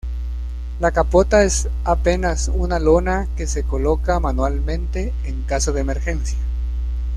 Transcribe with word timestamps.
La 0.79 0.89
capota 0.89 1.43
es 1.43 1.69
apenas 1.83 2.47
una 2.51 2.79
lona 2.79 3.27
que 3.37 3.45
se 3.45 3.61
coloca 3.61 4.19
manualmente 4.19 5.13
en 5.25 5.43
caso 5.43 5.73
de 5.73 5.81
emergencia. 5.81 6.39